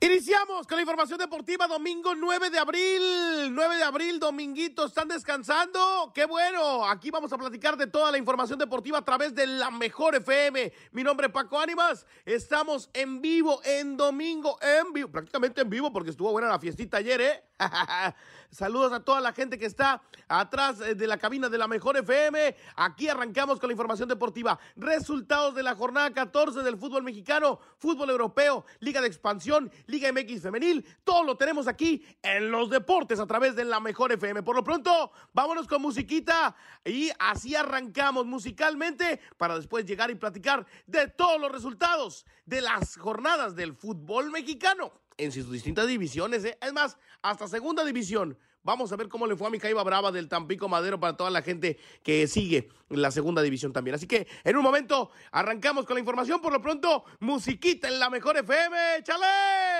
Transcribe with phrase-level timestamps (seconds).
[0.00, 3.52] Iniciamos con la información deportiva domingo 9 de abril.
[3.52, 6.12] 9 de abril, dominguito, ¿están descansando?
[6.14, 6.88] Qué bueno.
[6.88, 10.72] Aquí vamos a platicar de toda la información deportiva a través de la mejor FM.
[10.92, 12.06] Mi nombre es Paco Ánimas.
[12.24, 16.98] Estamos en vivo en domingo, en vivo, prácticamente en vivo porque estuvo buena la fiestita
[16.98, 17.44] ayer, ¿eh?
[18.50, 22.56] Saludos a toda la gente que está atrás de la cabina de la Mejor FM.
[22.76, 24.58] Aquí arrancamos con la información deportiva.
[24.76, 30.42] Resultados de la jornada 14 del fútbol mexicano, fútbol europeo, Liga de Expansión, Liga MX
[30.42, 30.86] Femenil.
[31.02, 34.42] Todo lo tenemos aquí en los deportes a través de la Mejor FM.
[34.42, 36.54] Por lo pronto, vámonos con musiquita
[36.84, 42.96] y así arrancamos musicalmente para después llegar y platicar de todos los resultados de las
[42.96, 46.44] jornadas del fútbol mexicano en sus distintas divisiones.
[46.44, 46.58] ¿eh?
[46.60, 48.38] Es más, hasta segunda división.
[48.62, 51.30] Vamos a ver cómo le fue a mi Caiba Brava del Tampico Madero para toda
[51.30, 53.94] la gente que sigue la segunda división también.
[53.94, 56.40] Así que en un momento arrancamos con la información.
[56.40, 59.02] Por lo pronto, musiquita en la mejor FM.
[59.04, 59.77] ¡Chale!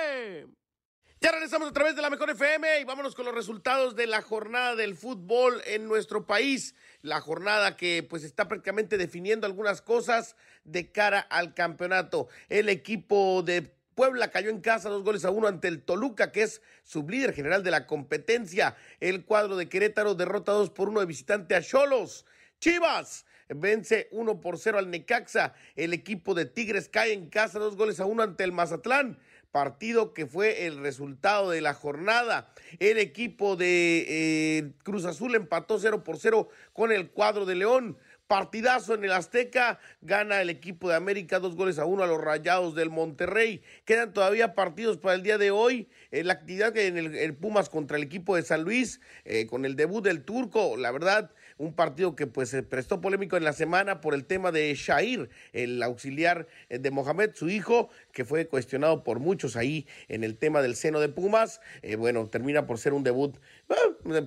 [1.21, 4.21] Ya regresamos a través de la Mejor FM y vámonos con los resultados de la
[4.21, 6.75] jornada del fútbol en nuestro país.
[7.01, 12.29] La jornada que pues está prácticamente definiendo algunas cosas de cara al campeonato.
[12.47, 13.63] El equipo de
[13.95, 17.63] Puebla cayó en casa dos goles a uno ante el Toluca, que es sublíder general
[17.63, 18.77] de la competencia.
[19.01, 22.25] El cuadro de Querétaro derrota dos por uno de visitante a Cholos.
[22.61, 25.53] Chivas vence uno por cero al Necaxa.
[25.75, 29.19] El equipo de Tigres cae en casa dos goles a uno ante el Mazatlán.
[29.51, 32.53] Partido que fue el resultado de la jornada.
[32.79, 37.97] El equipo de eh, Cruz Azul empató cero por cero con el cuadro de León.
[38.27, 42.21] Partidazo en el Azteca, gana el equipo de América dos goles a uno a los
[42.21, 43.63] Rayados del Monterrey.
[43.85, 45.89] Quedan todavía partidos para el día de hoy.
[46.11, 49.75] En la actividad en el, Pumas contra el equipo de San Luis, eh, con el
[49.75, 53.99] debut del turco, la verdad, un partido que pues se prestó polémico en la semana
[53.99, 59.03] por el tema de Shair, el auxiliar eh, de Mohamed, su hijo, que fue cuestionado
[59.03, 61.61] por muchos ahí en el tema del seno de Pumas.
[61.81, 63.37] Eh, bueno, termina por ser un debut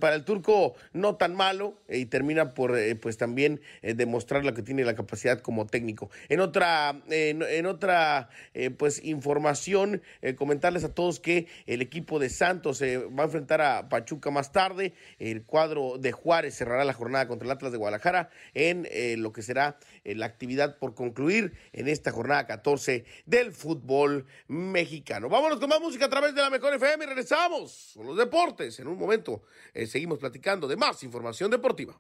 [0.00, 4.84] para el turco no tan malo y termina por pues también demostrar lo que tiene
[4.84, 6.11] la capacidad como técnico.
[6.29, 12.28] En otra, en otra eh, pues información, eh, comentarles a todos que el equipo de
[12.28, 14.95] Santos va a enfrentar a Pachuca más tarde.
[15.18, 19.33] El cuadro de Juárez cerrará la jornada contra el Atlas de Guadalajara en eh, lo
[19.33, 23.82] que será la actividad por concluir en esta jornada 14 del fútbol
[24.48, 25.29] mexicano.
[25.29, 28.79] Vámonos con más música a través de la Mejor FM y regresamos con los deportes.
[28.79, 29.43] En un momento
[29.87, 31.98] seguimos platicando de más información deportiva.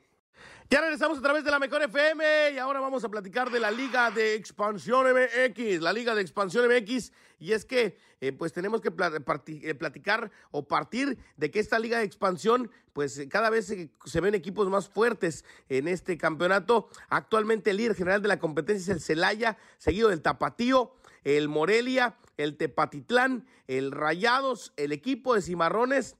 [0.72, 3.70] Ya regresamos a través de la Mejor FM y ahora vamos a platicar de la
[3.70, 7.12] Liga de Expansión MX, la Liga de Expansión MX.
[7.38, 11.98] Y es que, eh, pues tenemos que eh, platicar o partir de que esta Liga
[11.98, 16.88] de Expansión, pues cada vez se, ven equipos más fuertes en este campeonato.
[17.10, 22.16] Actualmente el líder general de la competencia es el Celaya, seguido del Tapatío, el Morelia,
[22.38, 26.16] el Tepatitlán, el Rayados, el equipo de Cimarrones,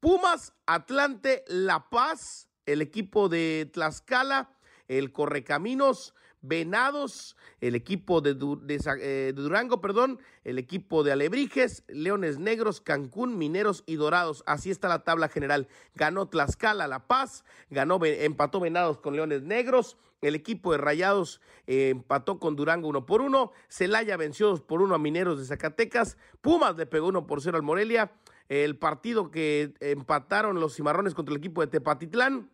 [0.00, 4.50] Pumas, Atlante, La Paz el equipo de Tlaxcala,
[4.88, 12.38] el Correcaminos, Venados, el equipo de, eh, de, Durango, perdón, el equipo de Alebrijes, Leones
[12.38, 14.42] Negros, Cancún, Mineros y Dorados.
[14.46, 15.68] Así está la tabla general.
[15.94, 21.90] Ganó Tlaxcala, La Paz, ganó, empató Venados con Leones Negros, el equipo de Rayados eh,
[21.90, 26.16] empató con Durango uno por uno, Celaya venció dos por uno a Mineros de Zacatecas,
[26.40, 28.12] Pumas le pegó uno por cero al Morelia,
[28.52, 32.50] el partido que empataron los cimarrones contra el equipo de Tepatitlán.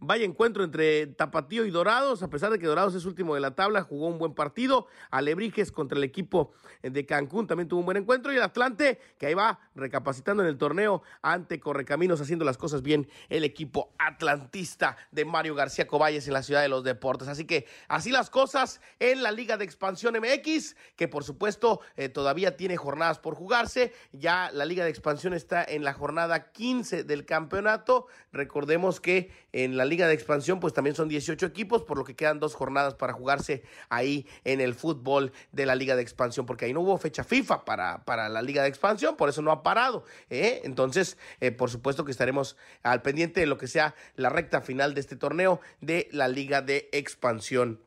[0.00, 3.54] Vaya encuentro entre Tapatío y Dorados, a pesar de que Dorados es último de la
[3.54, 4.86] tabla, jugó un buen partido.
[5.10, 8.32] Alebrijes contra el equipo de Cancún también tuvo un buen encuentro.
[8.32, 12.82] Y el Atlante, que ahí va recapacitando en el torneo ante Correcaminos, haciendo las cosas
[12.82, 17.28] bien el equipo atlantista de Mario García Coballes en la Ciudad de los Deportes.
[17.28, 22.08] Así que así las cosas en la Liga de Expansión MX, que por supuesto eh,
[22.08, 23.92] todavía tiene jornadas por jugarse.
[24.12, 28.06] Ya la Liga de Expansión está en la jornada 15 del campeonato.
[28.32, 32.16] Recordemos que en la Liga de Expansión, pues también son 18 equipos, por lo que
[32.16, 36.64] quedan dos jornadas para jugarse ahí en el fútbol de la Liga de Expansión, porque
[36.64, 39.62] ahí no hubo fecha FIFA para, para la Liga de Expansión, por eso no ha
[39.62, 40.04] parado.
[40.30, 40.62] ¿eh?
[40.64, 44.94] Entonces, eh, por supuesto que estaremos al pendiente de lo que sea la recta final
[44.94, 47.80] de este torneo de la Liga de Expansión.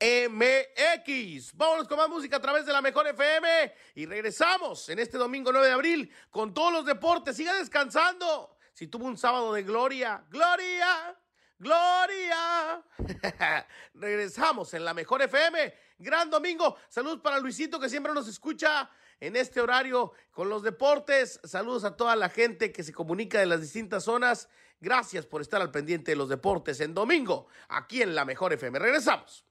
[0.00, 1.56] MX.
[1.56, 5.52] Vámonos con más música a través de la Mejor FM y regresamos en este domingo
[5.52, 7.36] 9 de abril con todos los deportes.
[7.36, 8.56] Siga descansando.
[8.72, 11.16] Si tuvo un sábado de gloria, gloria,
[11.58, 12.82] Gloria.
[13.94, 15.74] Regresamos en la mejor FM.
[15.98, 16.76] Gran domingo.
[16.88, 18.90] Saludos para Luisito que siempre nos escucha
[19.20, 21.40] en este horario con los deportes.
[21.44, 24.48] Saludos a toda la gente que se comunica de las distintas zonas.
[24.80, 28.78] Gracias por estar al pendiente de los deportes en domingo aquí en la mejor FM.
[28.78, 29.44] Regresamos.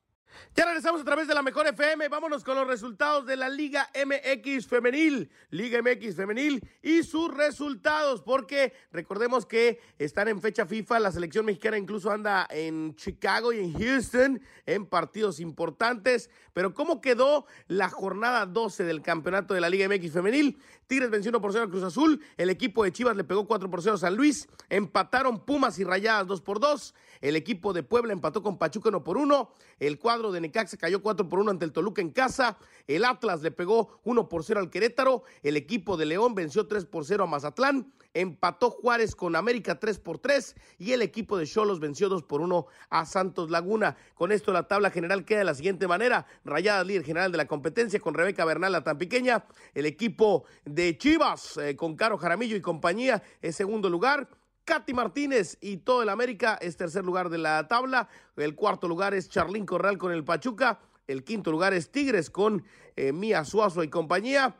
[0.56, 2.08] Ya regresamos a través de la Mejor FM.
[2.10, 5.30] Vámonos con los resultados de la Liga MX Femenil.
[5.50, 11.00] Liga MX Femenil y sus resultados, porque recordemos que están en fecha FIFA.
[11.00, 16.30] La selección mexicana incluso anda en Chicago y en Houston en partidos importantes.
[16.54, 20.60] Pero, ¿cómo quedó la jornada 12 del campeonato de la Liga MX Femenil?
[20.94, 22.22] Tigres venció 1 por 0 a Cruz Azul.
[22.38, 24.48] El equipo de Chivas le pegó 4 por 0 a San Luis.
[24.70, 26.94] Empataron Pumas y Rayadas 2 por 2.
[27.20, 29.52] El equipo de Puebla empató con Pachuca 1 por 1.
[29.80, 32.60] El cuadro de Necaxa cayó 4 por 1 ante el Toluca en casa.
[32.86, 35.24] El Atlas le pegó 1 por 0 al Querétaro.
[35.42, 37.92] El equipo de León venció 3 por 0 a Mazatlán.
[38.14, 40.56] Empató Juárez con América 3 por 3.
[40.78, 43.96] Y el equipo de Cholos venció 2 por 1 a Santos Laguna.
[44.16, 46.26] Con esto la tabla general queda de la siguiente manera.
[46.46, 49.46] Rayadas líder general de la competencia con Rebeca Bernal la tan pequeña.
[49.74, 54.30] El equipo de Chivas eh, con Caro Jaramillo y compañía es segundo lugar.
[54.66, 58.08] Katy Martínez y todo el América es tercer lugar de la tabla.
[58.38, 60.80] El cuarto lugar es Charlín Corral con el Pachuca.
[61.08, 62.64] El quinto lugar es Tigres con
[62.96, 64.56] eh, Mía Suazo y compañía.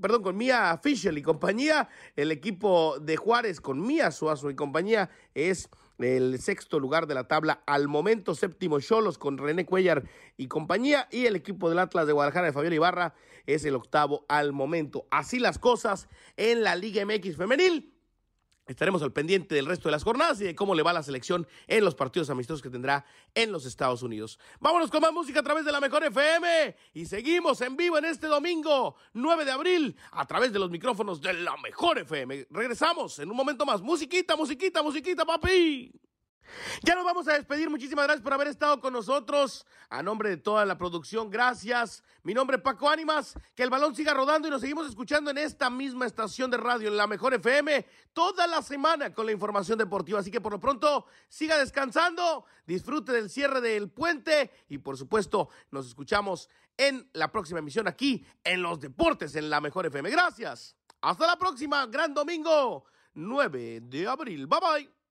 [0.00, 1.88] Perdón, con Mía Fischel y compañía.
[2.16, 5.68] El equipo de Juárez con Mía Suazo y compañía es
[5.98, 7.62] el sexto lugar de la tabla.
[7.66, 10.04] Al momento, séptimo Cholos con René Cuellar
[10.36, 11.08] y compañía.
[11.10, 13.14] Y el equipo del Atlas de Guadalajara de Fabiola Ibarra
[13.46, 15.06] es el octavo al momento.
[15.10, 17.92] Así las cosas en la Liga MX Femenil.
[18.72, 21.46] Estaremos al pendiente del resto de las jornadas y de cómo le va la selección
[21.66, 23.04] en los partidos amistosos que tendrá
[23.34, 24.38] en los Estados Unidos.
[24.60, 28.06] Vámonos con más música a través de la Mejor FM y seguimos en vivo en
[28.06, 32.46] este domingo 9 de abril a través de los micrófonos de la Mejor FM.
[32.50, 33.82] Regresamos en un momento más.
[33.82, 35.92] Musiquita, musiquita, musiquita, papi.
[36.82, 37.70] Ya nos vamos a despedir.
[37.70, 39.66] Muchísimas gracias por haber estado con nosotros.
[39.88, 42.02] A nombre de toda la producción, gracias.
[42.22, 43.34] Mi nombre es Paco Ánimas.
[43.54, 46.88] Que el balón siga rodando y nos seguimos escuchando en esta misma estación de radio,
[46.88, 50.20] en la Mejor FM, toda la semana con la información deportiva.
[50.20, 55.48] Así que por lo pronto, siga descansando, disfrute del cierre del puente y por supuesto,
[55.70, 60.10] nos escuchamos en la próxima emisión aquí en Los Deportes en la Mejor FM.
[60.10, 60.76] Gracias.
[61.00, 61.86] Hasta la próxima.
[61.86, 62.84] Gran domingo,
[63.14, 64.46] 9 de abril.
[64.46, 65.01] Bye bye.